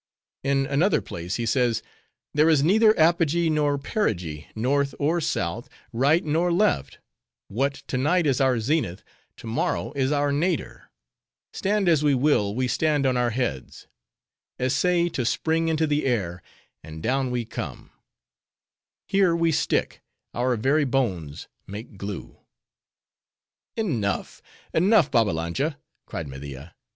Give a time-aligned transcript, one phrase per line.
[0.43, 6.25] In an another place, he says:—'There is neither apogee nor perigee, north nor south, right
[6.25, 6.97] nor left;
[7.49, 9.03] what to night is our zenith,
[9.37, 10.89] to morrow is our nadir;
[11.53, 13.85] stand as we will, we stand on our heads;
[14.59, 16.41] essay to spring into the air,
[16.83, 17.91] and down we come;
[19.07, 20.01] here we stick;
[20.33, 22.39] our very bones make glue.'"
[23.77, 24.41] "Enough,
[24.73, 25.77] enough, Babbalanja,"
[26.07, 26.73] cried Media.